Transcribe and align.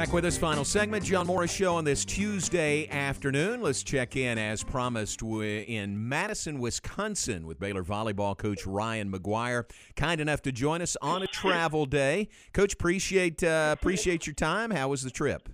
Back 0.00 0.14
with 0.14 0.24
us, 0.24 0.38
final 0.38 0.64
segment, 0.64 1.04
John 1.04 1.26
Morris 1.26 1.52
Show 1.52 1.74
on 1.74 1.84
this 1.84 2.06
Tuesday 2.06 2.88
afternoon. 2.88 3.60
Let's 3.60 3.82
check 3.82 4.16
in 4.16 4.38
as 4.38 4.64
promised 4.64 5.20
in 5.20 6.08
Madison, 6.08 6.58
Wisconsin, 6.58 7.46
with 7.46 7.60
Baylor 7.60 7.84
volleyball 7.84 8.34
coach 8.34 8.66
Ryan 8.66 9.12
McGuyre, 9.12 9.70
kind 9.96 10.18
enough 10.18 10.40
to 10.40 10.52
join 10.52 10.80
us 10.80 10.96
on 11.02 11.22
a 11.22 11.26
travel 11.26 11.84
day. 11.84 12.30
Coach, 12.54 12.72
appreciate 12.72 13.44
uh, 13.44 13.76
appreciate 13.78 14.26
your 14.26 14.32
time. 14.32 14.70
How 14.70 14.88
was 14.88 15.02
the 15.02 15.10
trip? 15.10 15.50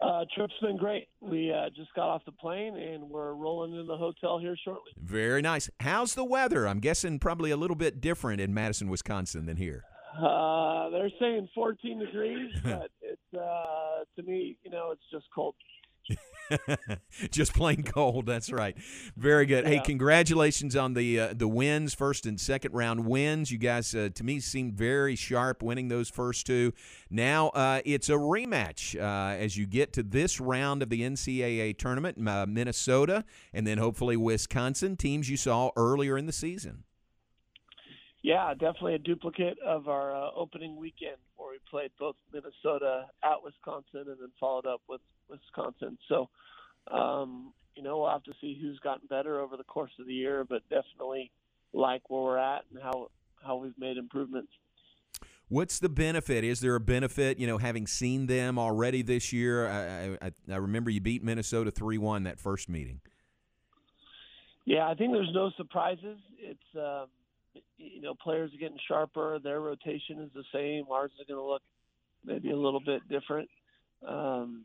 Uh, 0.00 0.24
trip's 0.32 0.54
been 0.62 0.76
great. 0.76 1.08
We 1.20 1.52
uh, 1.52 1.70
just 1.74 1.92
got 1.94 2.08
off 2.08 2.24
the 2.24 2.30
plane 2.30 2.76
and 2.76 3.10
we're 3.10 3.32
rolling 3.32 3.72
into 3.72 3.82
the 3.82 3.96
hotel 3.96 4.38
here 4.38 4.56
shortly. 4.64 4.92
Very 4.96 5.42
nice. 5.42 5.68
How's 5.80 6.14
the 6.14 6.24
weather? 6.24 6.68
I'm 6.68 6.78
guessing 6.78 7.18
probably 7.18 7.50
a 7.50 7.56
little 7.56 7.74
bit 7.74 8.00
different 8.00 8.40
in 8.40 8.54
Madison, 8.54 8.88
Wisconsin 8.88 9.46
than 9.46 9.56
here. 9.56 9.82
Uh, 10.16 10.90
they're 10.90 11.10
saying 11.20 11.48
14 11.54 11.98
degrees, 12.00 12.50
but 12.64 12.90
uh, 13.34 14.04
to 14.16 14.22
me, 14.22 14.56
you 14.62 14.70
know, 14.70 14.90
it's 14.92 15.02
just 15.10 15.26
cold. 15.34 15.54
just 17.30 17.54
plain 17.54 17.82
cold. 17.82 18.26
That's 18.26 18.50
right. 18.50 18.76
Very 19.16 19.46
good. 19.46 19.64
Yeah. 19.64 19.70
Hey, 19.70 19.80
congratulations 19.80 20.76
on 20.76 20.94
the 20.94 21.20
uh, 21.20 21.34
the 21.34 21.48
wins, 21.48 21.94
first 21.94 22.26
and 22.26 22.40
second 22.40 22.72
round 22.72 23.06
wins. 23.06 23.50
You 23.50 23.58
guys, 23.58 23.94
uh, 23.94 24.08
to 24.14 24.24
me, 24.24 24.40
seemed 24.40 24.74
very 24.74 25.16
sharp 25.16 25.62
winning 25.62 25.88
those 25.88 26.08
first 26.08 26.46
two. 26.46 26.72
Now 27.10 27.48
uh, 27.48 27.80
it's 27.84 28.08
a 28.08 28.14
rematch 28.14 28.98
uh, 28.98 29.36
as 29.36 29.56
you 29.56 29.66
get 29.66 29.92
to 29.94 30.02
this 30.02 30.40
round 30.40 30.82
of 30.82 30.90
the 30.90 31.02
NCAA 31.02 31.76
tournament. 31.76 32.26
Uh, 32.26 32.46
Minnesota 32.48 33.24
and 33.52 33.66
then 33.66 33.78
hopefully 33.78 34.16
Wisconsin, 34.16 34.96
teams 34.96 35.28
you 35.28 35.36
saw 35.36 35.70
earlier 35.76 36.16
in 36.16 36.26
the 36.26 36.32
season. 36.32 36.84
Yeah, 38.22 38.52
definitely 38.52 38.94
a 38.94 38.98
duplicate 38.98 39.58
of 39.64 39.88
our 39.88 40.14
uh, 40.14 40.30
opening 40.34 40.76
weekend 40.76 41.16
where 41.36 41.52
we 41.52 41.58
played 41.70 41.92
both 41.98 42.16
Minnesota 42.32 43.06
at 43.22 43.42
Wisconsin 43.44 44.10
and 44.10 44.16
then 44.20 44.30
followed 44.40 44.66
up 44.66 44.80
with 44.88 45.00
Wisconsin. 45.30 45.96
So, 46.08 46.28
um, 46.90 47.52
you 47.76 47.82
know, 47.82 47.98
we'll 47.98 48.10
have 48.10 48.24
to 48.24 48.32
see 48.40 48.58
who's 48.60 48.78
gotten 48.80 49.06
better 49.06 49.38
over 49.38 49.56
the 49.56 49.64
course 49.64 49.92
of 50.00 50.06
the 50.06 50.12
year, 50.12 50.44
but 50.44 50.62
definitely 50.68 51.30
like 51.72 52.10
where 52.10 52.22
we're 52.22 52.38
at 52.38 52.64
and 52.72 52.82
how 52.82 53.10
how 53.40 53.56
we've 53.56 53.78
made 53.78 53.96
improvements. 53.96 54.50
What's 55.48 55.78
the 55.78 55.88
benefit? 55.88 56.42
Is 56.42 56.58
there 56.60 56.74
a 56.74 56.80
benefit, 56.80 57.38
you 57.38 57.46
know, 57.46 57.58
having 57.58 57.86
seen 57.86 58.26
them 58.26 58.58
already 58.58 59.02
this 59.02 59.32
year? 59.32 59.68
I, 59.68 60.26
I, 60.26 60.32
I 60.50 60.56
remember 60.56 60.90
you 60.90 61.00
beat 61.00 61.22
Minnesota 61.22 61.70
three 61.70 61.98
one 61.98 62.24
that 62.24 62.40
first 62.40 62.68
meeting. 62.68 63.00
Yeah, 64.64 64.88
I 64.88 64.94
think 64.94 65.12
there's 65.12 65.32
no 65.32 65.50
surprises. 65.56 66.18
It's 66.38 66.76
um, 66.76 67.06
you 67.76 68.00
know, 68.00 68.14
players 68.14 68.52
are 68.54 68.58
getting 68.58 68.78
sharper. 68.86 69.38
Their 69.38 69.60
rotation 69.60 70.20
is 70.20 70.30
the 70.34 70.44
same. 70.52 70.84
Ours 70.90 71.10
is 71.20 71.26
going 71.26 71.40
to 71.40 71.46
look 71.46 71.62
maybe 72.24 72.50
a 72.50 72.56
little 72.56 72.80
bit 72.80 73.08
different. 73.08 73.48
Um, 74.06 74.64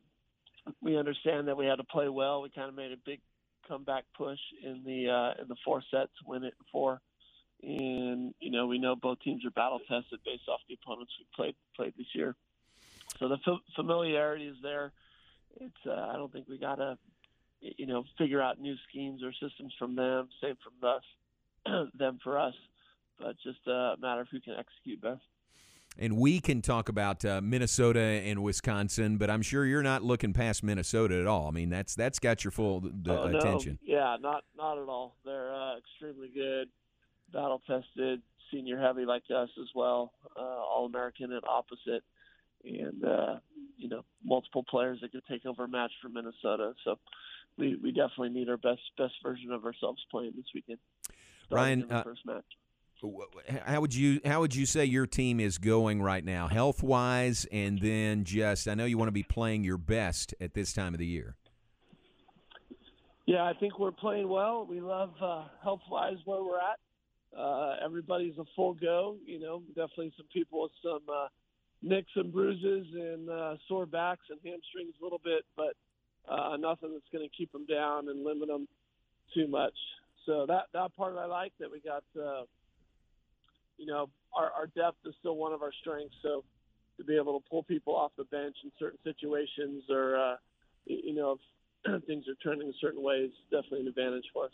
we 0.81 0.97
understand 0.97 1.47
that 1.47 1.58
we 1.58 1.66
had 1.66 1.75
to 1.75 1.83
play 1.83 2.09
well. 2.09 2.41
We 2.41 2.49
kind 2.49 2.69
of 2.69 2.75
made 2.75 2.91
a 2.91 2.97
big 3.05 3.21
comeback 3.67 4.05
push 4.17 4.39
in 4.64 4.83
the 4.86 5.09
uh, 5.09 5.41
in 5.41 5.47
the 5.47 5.55
four 5.64 5.81
sets, 5.91 6.11
win 6.25 6.44
it 6.44 6.53
in 6.59 6.66
four. 6.71 7.02
And 7.61 8.33
you 8.39 8.52
know, 8.52 8.67
we 8.67 8.77
know 8.77 8.95
both 8.95 9.19
teams 9.21 9.45
are 9.45 9.52
battle 9.52 9.80
tested 9.80 10.19
based 10.25 10.47
off 10.47 10.59
the 10.67 10.77
opponents 10.81 11.14
we 11.19 11.25
played 11.36 11.55
played 11.75 11.94
this 11.97 12.08
year. 12.14 12.36
So 13.19 13.27
the 13.27 13.38
f- 13.47 13.59
familiarity 13.75 14.47
is 14.47 14.58
there. 14.61 14.91
It's 15.59 15.86
uh, 15.86 16.09
I 16.14 16.14
don't 16.14 16.31
think 16.31 16.47
we 16.47 16.58
got 16.58 16.75
to 16.75 16.97
you 17.61 17.86
know 17.86 18.03
figure 18.17 18.41
out 18.41 18.59
new 18.59 18.75
schemes 18.89 19.21
or 19.23 19.31
systems 19.33 19.73
from 19.77 19.95
them. 19.95 20.30
Same 20.41 20.55
from 20.64 20.89
us, 20.89 21.89
them 21.98 22.20
for 22.23 22.37
us 22.37 22.54
but 23.19 23.35
just 23.43 23.65
a 23.67 23.95
matter 23.99 24.21
of 24.21 24.27
who 24.29 24.39
can 24.39 24.55
execute 24.57 25.01
best. 25.01 25.21
And 25.97 26.17
we 26.17 26.39
can 26.39 26.61
talk 26.61 26.89
about 26.89 27.23
uh, 27.23 27.39
Minnesota 27.41 27.99
and 27.99 28.41
Wisconsin, 28.41 29.17
but 29.17 29.29
I'm 29.29 29.43
sure 29.43 29.65
you're 29.65 29.83
not 29.83 30.03
looking 30.03 30.33
past 30.33 30.63
Minnesota 30.63 31.19
at 31.19 31.27
all. 31.27 31.47
I 31.47 31.51
mean, 31.51 31.69
that's 31.69 31.93
that's 31.93 32.17
got 32.17 32.43
your 32.43 32.51
full 32.51 32.83
uh, 33.07 33.11
oh, 33.11 33.37
attention. 33.37 33.77
No. 33.85 33.95
Yeah, 33.95 34.17
not 34.19 34.43
not 34.57 34.79
at 34.79 34.89
all. 34.89 35.17
They're 35.23 35.53
uh, 35.53 35.77
extremely 35.77 36.29
good, 36.33 36.69
battle 37.31 37.61
tested, 37.67 38.23
senior 38.51 38.79
heavy 38.79 39.05
like 39.05 39.23
us 39.30 39.49
as 39.61 39.67
well, 39.75 40.13
uh, 40.35 40.41
all 40.41 40.87
American 40.87 41.31
and 41.31 41.43
opposite, 41.47 42.03
and 42.65 43.05
uh, 43.05 43.35
you 43.77 43.87
know 43.87 44.03
multiple 44.23 44.63
players 44.67 44.99
that 45.01 45.11
could 45.11 45.25
take 45.30 45.45
over 45.45 45.65
a 45.65 45.67
match 45.67 45.91
for 46.01 46.09
Minnesota. 46.09 46.73
So 46.83 46.97
we 47.55 47.75
we 47.75 47.91
definitely 47.91 48.30
need 48.30 48.49
our 48.49 48.57
best 48.57 48.81
best 48.97 49.13
version 49.21 49.51
of 49.51 49.63
ourselves 49.63 50.03
playing 50.09 50.33
this 50.35 50.47
weekend. 50.55 50.80
Ryan, 51.51 51.85
uh, 51.91 52.01
first 52.01 52.25
match 52.25 52.45
how 53.65 53.81
would 53.81 53.93
you 53.93 54.21
how 54.25 54.39
would 54.41 54.55
you 54.55 54.65
say 54.65 54.86
your 54.86 55.05
team 55.05 55.39
is 55.39 55.58
going 55.58 56.02
right 56.02 56.23
now, 56.23 56.47
health 56.47 56.81
wise, 56.81 57.45
and 57.52 57.80
then 57.80 58.23
just 58.23 58.67
I 58.67 58.75
know 58.75 58.86
you 58.86 58.97
want 58.97 59.09
to 59.09 59.14
be 59.14 59.23
playing 59.23 59.64
your 59.64 59.77
best 59.77 60.33
at 60.39 60.53
this 60.53 60.73
time 60.73 60.93
of 60.93 60.99
the 60.99 61.05
year. 61.05 61.36
Yeah, 63.25 63.43
I 63.43 63.53
think 63.59 63.80
we're 63.80 63.92
playing 63.92 64.27
well. 64.27 64.65
We 64.69 64.81
love 64.81 65.11
uh, 65.21 65.45
health 65.61 65.81
wise 65.89 66.17
where 66.25 66.43
we're 66.43 66.59
at. 66.59 66.80
Uh, 67.37 67.75
everybody's 67.83 68.37
a 68.37 68.43
full 68.55 68.73
go. 68.73 69.17
You 69.25 69.39
know, 69.39 69.63
definitely 69.69 70.13
some 70.17 70.27
people 70.33 70.63
with 70.63 70.71
some 70.81 71.02
uh, 71.09 71.27
nicks 71.81 72.11
and 72.15 72.31
bruises 72.31 72.87
and 72.93 73.30
uh, 73.30 73.55
sore 73.67 73.86
backs 73.86 74.25
and 74.30 74.39
hamstrings 74.43 74.93
a 74.99 75.03
little 75.03 75.21
bit, 75.23 75.43
but 75.55 75.73
uh, 76.30 76.58
nothing 76.58 76.92
that's 76.93 77.09
going 77.11 77.27
to 77.27 77.36
keep 77.36 77.52
them 77.52 77.65
down 77.65 78.09
and 78.09 78.23
limit 78.23 78.47
them 78.47 78.67
too 79.33 79.47
much. 79.47 79.73
So 80.25 80.45
that 80.47 80.65
that 80.73 80.95
part 80.95 81.17
I 81.17 81.25
like 81.25 81.53
that 81.59 81.71
we 81.71 81.81
got. 81.81 82.03
Uh, 82.17 82.43
you 83.78 83.86
know, 83.86 84.10
our, 84.36 84.52
our 84.52 84.67
depth 84.67 84.98
is 85.06 85.14
still 85.20 85.36
one 85.36 85.54
of 85.54 85.61
our 85.61 85.72
strengths. 85.82 86.16
So 86.22 86.44
to 86.98 87.04
be 87.04 87.16
able 87.16 87.39
to 87.39 87.50
pull 87.50 87.64
people 87.64 87.95
off 87.95 88.11
the 88.17 88.26
bench 88.26 88.56
in 88.64 88.72
certain 88.80 89.00
situations 89.04 89.84
or, 89.89 90.17
uh, 90.17 90.36
you 90.86 91.16
know, 91.16 91.38
if 91.86 92.04
things 92.08 92.26
are 92.28 92.36
turning 92.44 92.70
a 92.70 92.73
certain 92.80 93.02
way 93.02 93.16
is 93.16 93.32
definitely 93.52 93.82
an 93.82 93.88
advantage 93.88 94.26
for 94.34 94.45
us. 94.45 94.52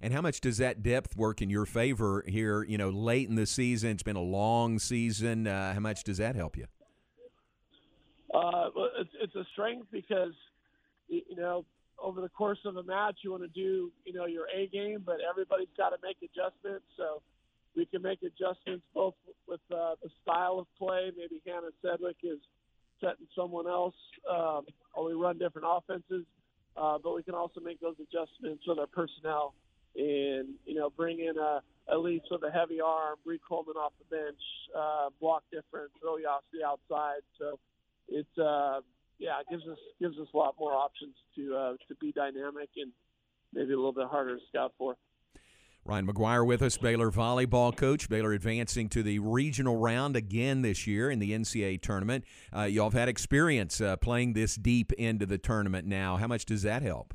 And 0.00 0.12
how 0.12 0.20
much 0.20 0.40
does 0.40 0.58
that 0.58 0.82
depth 0.82 1.16
work 1.16 1.40
in 1.40 1.48
your 1.48 1.64
favor 1.64 2.22
here? 2.26 2.62
You 2.62 2.76
know, 2.76 2.90
late 2.90 3.28
in 3.28 3.34
the 3.34 3.46
season, 3.46 3.90
it's 3.90 4.02
been 4.02 4.16
a 4.16 4.20
long 4.20 4.78
season. 4.78 5.46
Uh, 5.46 5.72
how 5.72 5.80
much 5.80 6.04
does 6.04 6.18
that 6.18 6.36
help 6.36 6.56
you? 6.56 6.66
Uh, 8.34 8.68
well, 8.76 8.90
it's, 8.98 9.10
it's 9.22 9.34
a 9.34 9.44
strength 9.52 9.86
because 9.90 10.32
you 11.08 11.36
know 11.36 11.64
over 11.98 12.20
the 12.20 12.28
course 12.28 12.58
of 12.66 12.76
a 12.76 12.82
match 12.82 13.18
you 13.22 13.30
want 13.30 13.42
to 13.42 13.48
do 13.48 13.90
you 14.04 14.12
know 14.12 14.26
your 14.26 14.46
A 14.54 14.66
game, 14.66 15.02
but 15.04 15.16
everybody's 15.28 15.68
got 15.78 15.90
to 15.90 15.96
make 16.02 16.18
adjustments. 16.22 16.84
So 16.98 17.22
we 17.76 17.86
can 17.86 18.02
make 18.02 18.20
adjustments 18.22 18.84
both 18.94 19.14
with 19.46 19.60
uh, 19.70 19.94
the 20.02 20.10
style 20.22 20.58
of 20.58 20.66
play. 20.78 21.10
Maybe 21.16 21.40
Hannah 21.46 21.68
Sedgwick 21.82 22.16
is 22.22 22.38
setting 23.00 23.26
someone 23.36 23.66
else, 23.66 23.94
um, 24.30 24.66
or 24.94 25.06
we 25.06 25.12
run 25.12 25.38
different 25.38 25.66
offenses. 25.68 26.24
Uh, 26.76 26.98
but 27.02 27.14
we 27.14 27.22
can 27.22 27.34
also 27.34 27.60
make 27.60 27.80
those 27.80 27.96
adjustments 28.00 28.62
with 28.66 28.78
our 28.78 28.86
personnel, 28.86 29.54
and 29.96 30.48
you 30.66 30.74
know, 30.74 30.90
bring 30.90 31.20
in 31.20 31.38
a 31.38 31.62
Elise 31.88 32.22
with 32.30 32.42
a 32.42 32.50
heavy 32.50 32.80
arm, 32.80 33.16
Brie 33.24 33.40
Coleman 33.48 33.76
off 33.76 33.92
the 33.98 34.16
bench, 34.16 34.40
uh, 34.76 35.08
block 35.20 35.44
different, 35.52 35.90
throw 36.00 36.16
the 36.18 36.66
outside. 36.66 37.20
So 37.38 37.58
it's 38.08 38.38
uh, 38.38 38.80
yeah, 39.18 39.40
it 39.40 39.46
gives 39.48 39.62
us 39.66 39.78
gives 40.00 40.18
us 40.18 40.26
a 40.34 40.36
lot 40.36 40.56
more 40.58 40.72
options 40.72 41.14
to 41.36 41.54
uh, 41.54 41.72
to 41.88 41.94
be 42.00 42.12
dynamic 42.12 42.70
and 42.76 42.92
maybe 43.54 43.72
a 43.72 43.76
little 43.76 43.92
bit 43.92 44.08
harder 44.08 44.36
to 44.36 44.42
scout 44.48 44.72
for. 44.76 44.96
Ryan 45.86 46.06
McGuyre 46.08 46.44
with 46.44 46.62
us, 46.62 46.76
Baylor 46.76 47.12
volleyball 47.12 47.74
coach. 47.74 48.08
Baylor 48.08 48.32
advancing 48.32 48.88
to 48.88 49.04
the 49.04 49.20
regional 49.20 49.76
round 49.76 50.16
again 50.16 50.62
this 50.62 50.84
year 50.84 51.12
in 51.12 51.20
the 51.20 51.30
NCAA 51.30 51.80
tournament. 51.80 52.24
Uh, 52.54 52.62
y'all 52.62 52.90
have 52.90 52.98
had 52.98 53.08
experience 53.08 53.80
uh, 53.80 53.96
playing 53.96 54.32
this 54.32 54.56
deep 54.56 54.92
into 54.94 55.26
the 55.26 55.38
tournament 55.38 55.86
now. 55.86 56.16
How 56.16 56.26
much 56.26 56.44
does 56.44 56.62
that 56.62 56.82
help? 56.82 57.14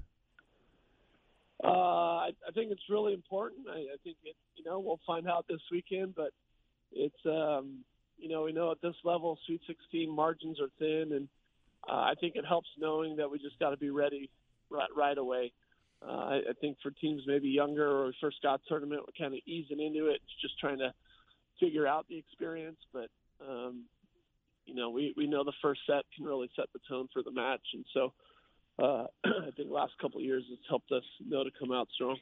Uh, 1.61 1.67
I, 1.67 2.29
I, 2.47 2.51
think 2.55 2.71
it's 2.71 2.83
really 2.89 3.13
important. 3.13 3.67
I, 3.69 3.79
I, 3.79 3.97
think 4.05 4.15
it, 4.23 4.35
you 4.55 4.63
know 4.63 4.79
we'll 4.79 5.01
find 5.05 5.27
out 5.27 5.45
this 5.49 5.61
weekend, 5.69 6.15
but 6.15 6.31
it's 6.93 7.13
um, 7.25 7.79
you 8.17 8.29
know 8.29 8.43
we 8.43 8.53
know 8.53 8.71
at 8.71 8.81
this 8.81 8.95
level, 9.03 9.37
Sweet 9.45 9.61
16 9.67 10.09
margins 10.09 10.61
are 10.61 10.69
thin, 10.79 11.11
and 11.11 11.27
uh, 11.89 11.95
I 11.95 12.13
think 12.21 12.37
it 12.37 12.45
helps 12.47 12.69
knowing 12.79 13.17
that 13.17 13.29
we 13.29 13.37
just 13.37 13.59
got 13.59 13.71
to 13.71 13.77
be 13.77 13.89
ready 13.89 14.29
right, 14.69 14.89
right 14.95 15.17
away. 15.17 15.51
Uh, 16.05 16.11
I, 16.11 16.35
I 16.49 16.53
think 16.59 16.77
for 16.81 16.91
teams 16.91 17.23
maybe 17.27 17.47
younger 17.49 17.87
or 17.87 18.11
first 18.19 18.41
got 18.41 18.61
tournament, 18.67 19.01
we're 19.01 19.23
kind 19.23 19.33
of 19.33 19.41
easing 19.45 19.79
into 19.79 20.07
it, 20.07 20.21
just 20.41 20.57
trying 20.59 20.79
to 20.79 20.93
figure 21.59 21.85
out 21.85 22.07
the 22.09 22.17
experience. 22.17 22.79
But 22.91 23.09
um, 23.47 23.83
you 24.65 24.75
know, 24.75 24.89
we 24.89 25.13
we 25.15 25.27
know 25.27 25.43
the 25.43 25.53
first 25.61 25.81
set 25.85 26.03
can 26.15 26.25
really 26.25 26.49
set 26.55 26.65
the 26.73 26.79
tone 26.89 27.07
for 27.13 27.21
the 27.23 27.31
match, 27.31 27.61
and 27.73 27.85
so 27.93 28.13
uh, 28.79 29.05
I 29.25 29.51
think 29.55 29.67
the 29.67 29.73
last 29.73 29.93
couple 30.01 30.19
of 30.19 30.25
years 30.25 30.43
it's 30.51 30.61
helped 30.67 30.91
us 30.91 31.03
know 31.25 31.43
to 31.43 31.51
come 31.59 31.71
out 31.71 31.87
strong. 31.93 32.17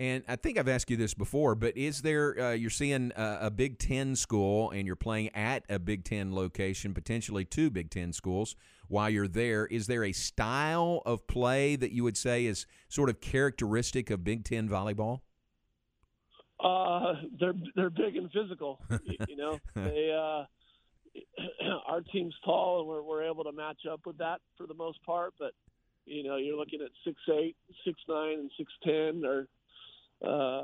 And 0.00 0.22
I 0.28 0.36
think 0.36 0.58
I've 0.58 0.68
asked 0.68 0.90
you 0.90 0.96
this 0.96 1.12
before, 1.12 1.56
but 1.56 1.76
is 1.76 2.02
there 2.02 2.38
uh, 2.38 2.52
you're 2.52 2.70
seeing 2.70 3.10
a, 3.16 3.38
a, 3.42 3.50
Big 3.50 3.80
Ten 3.80 4.14
school 4.14 4.70
and 4.70 4.86
you're 4.86 4.94
playing 4.94 5.30
at 5.34 5.64
a 5.68 5.80
Big 5.80 6.04
Ten 6.04 6.32
location, 6.32 6.94
potentially 6.94 7.44
two 7.44 7.68
Big 7.68 7.90
Ten 7.90 8.12
schools 8.12 8.54
while 8.86 9.10
you're 9.10 9.26
there? 9.26 9.66
Is 9.66 9.88
there 9.88 10.04
a 10.04 10.12
style 10.12 11.02
of 11.04 11.26
play 11.26 11.74
that 11.74 11.90
you 11.90 12.04
would 12.04 12.16
say 12.16 12.46
is 12.46 12.64
sort 12.88 13.10
of 13.10 13.20
characteristic 13.20 14.08
of 14.10 14.22
Big 14.22 14.44
Ten 14.44 14.68
volleyball? 14.68 15.22
Uh, 16.60 17.14
they're 17.40 17.54
they're 17.74 17.90
big 17.90 18.16
and 18.16 18.30
physical. 18.30 18.80
you, 19.28 19.36
know, 19.36 19.58
they 19.74 20.12
uh, 20.12 20.44
our 21.88 22.02
team's 22.02 22.34
tall, 22.44 22.80
and 22.80 22.88
we're 22.88 23.02
we're 23.02 23.24
able 23.24 23.42
to 23.44 23.52
match 23.52 23.80
up 23.90 24.02
with 24.06 24.18
that 24.18 24.40
for 24.56 24.68
the 24.68 24.74
most 24.74 25.02
part. 25.04 25.34
But 25.40 25.52
you 26.04 26.22
know, 26.22 26.36
you're 26.36 26.56
looking 26.56 26.80
at 26.82 26.90
six 27.04 27.16
eight, 27.32 27.56
six 27.84 28.00
nine, 28.08 28.38
and 28.38 28.50
six 28.56 28.72
ten, 28.84 29.24
or 29.24 29.48
uh, 30.26 30.62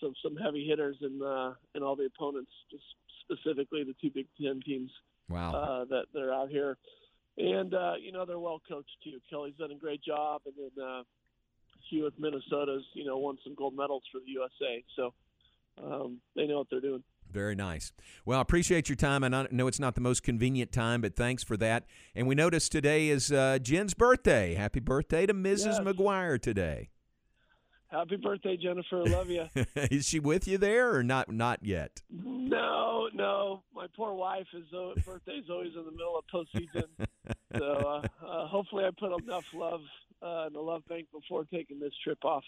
some 0.00 0.14
some 0.22 0.36
heavy 0.36 0.66
hitters 0.68 0.96
in 1.00 1.20
uh, 1.22 1.54
in 1.74 1.82
all 1.82 1.96
the 1.96 2.06
opponents, 2.06 2.50
just 2.70 2.84
specifically 3.24 3.84
the 3.84 3.94
two 4.00 4.10
Big 4.14 4.26
Ten 4.40 4.60
teams. 4.64 4.90
Wow. 5.28 5.54
Uh, 5.54 5.84
that 5.86 6.20
are 6.20 6.32
out 6.32 6.50
here, 6.50 6.76
and 7.38 7.72
uh, 7.72 7.94
you 8.00 8.12
know 8.12 8.26
they're 8.26 8.38
well 8.38 8.60
coached 8.68 8.96
too. 9.02 9.18
Kelly's 9.30 9.54
done 9.58 9.70
a 9.70 9.76
great 9.76 10.02
job, 10.02 10.42
and 10.44 10.54
then 10.56 10.84
uh, 10.84 11.02
Hugh 11.88 12.04
with 12.04 12.18
Minnesota's 12.18 12.84
you 12.92 13.04
know 13.04 13.16
won 13.18 13.38
some 13.42 13.54
gold 13.54 13.74
medals 13.74 14.02
for 14.12 14.18
the 14.18 14.30
USA, 14.30 14.84
so 14.94 15.14
um, 15.82 16.18
they 16.36 16.46
know 16.46 16.58
what 16.58 16.66
they're 16.70 16.80
doing. 16.80 17.02
Very 17.30 17.54
nice. 17.54 17.92
Well, 18.26 18.38
I 18.38 18.42
appreciate 18.42 18.88
your 18.90 18.96
time. 18.96 19.24
I 19.24 19.46
know 19.50 19.66
it's 19.66 19.80
not 19.80 19.94
the 19.94 20.02
most 20.02 20.22
convenient 20.22 20.70
time, 20.70 21.00
but 21.00 21.16
thanks 21.16 21.42
for 21.42 21.56
that. 21.56 21.86
And 22.14 22.26
we 22.26 22.34
noticed 22.34 22.72
today 22.72 23.08
is 23.08 23.32
uh, 23.32 23.58
Jen's 23.58 23.94
birthday. 23.94 24.54
Happy 24.54 24.80
birthday 24.80 25.24
to 25.24 25.32
Mrs. 25.32 25.64
Yes. 25.64 25.80
McGuyre 25.80 26.40
today. 26.40 26.90
Happy 27.92 28.16
birthday, 28.16 28.56
Jennifer. 28.56 29.04
Love 29.04 29.28
you. 29.28 29.44
is 29.76 30.06
she 30.06 30.18
with 30.18 30.48
you 30.48 30.56
there 30.56 30.94
or 30.94 31.02
not? 31.02 31.30
Not 31.30 31.58
yet. 31.62 32.00
No, 32.10 33.08
no. 33.12 33.62
My 33.74 33.86
poor 33.94 34.14
wife 34.14 34.46
is 34.54 34.64
uh, 34.72 34.98
birthday's 35.04 35.44
always 35.50 35.72
in 35.76 35.84
the 35.84 35.90
middle 35.90 36.18
of 36.18 36.24
postseason, 36.32 36.86
so 37.58 37.64
uh, 37.64 38.26
uh, 38.26 38.46
hopefully 38.46 38.84
I 38.86 38.90
put 38.98 39.12
enough 39.22 39.44
love 39.52 39.82
uh, 40.22 40.46
in 40.46 40.54
the 40.54 40.60
love 40.60 40.82
bank 40.88 41.08
before 41.12 41.44
taking 41.44 41.78
this 41.78 41.92
trip 42.02 42.24
off, 42.24 42.44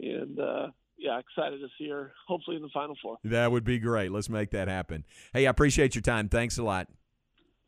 and 0.00 0.40
uh, 0.40 0.68
yeah, 0.96 1.18
excited 1.18 1.60
to 1.60 1.68
see 1.78 1.90
her. 1.90 2.12
Hopefully 2.26 2.56
in 2.56 2.62
the 2.62 2.70
final 2.72 2.96
four. 3.02 3.18
That 3.24 3.52
would 3.52 3.64
be 3.64 3.78
great. 3.78 4.10
Let's 4.10 4.30
make 4.30 4.52
that 4.52 4.68
happen. 4.68 5.04
Hey, 5.34 5.46
I 5.46 5.50
appreciate 5.50 5.94
your 5.94 6.02
time. 6.02 6.30
Thanks 6.30 6.56
a 6.56 6.62
lot. 6.62 6.88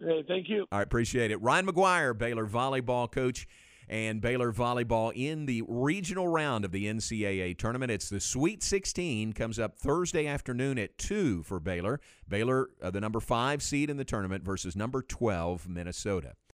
Hey, 0.01 0.25
thank 0.27 0.49
you. 0.49 0.67
Right, 0.73 0.83
appreciate 0.83 1.31
it. 1.31 1.37
Ryan 1.43 1.67
McGuyre, 1.67 2.17
Baylor 2.17 2.47
volleyball 2.47 3.13
coach 3.13 3.47
and 3.89 4.21
Baylor 4.21 4.53
volleyball 4.53 5.13
in 5.15 5.47
the 5.47 5.63
regional 5.67 6.29
round 6.29 6.65
of 6.65 6.73
the 6.73 6.87
NCAA 6.87 7.57
tournament. 7.59 7.91
It's 7.91 8.09
the 8.09 8.21
Sweet 8.21 8.63
16 8.63 9.33
comes 9.33 9.59
up 9.59 9.77
Thursday 9.77 10.27
afternoon 10.27 10.79
at 10.79 10.97
2 10.99 11.43
for 11.43 11.61
Baylor. 11.61 12.01
Baylor, 12.29 12.71
uh, 12.83 12.91
the 12.91 13.01
number 13.01 13.21
5 13.21 13.63
seed 13.63 13.91
in 13.91 13.97
the 13.97 14.05
tournament 14.05 14.45
versus 14.45 14.77
number 14.77 15.03
12 15.03 15.69
Minnesota. 15.69 16.35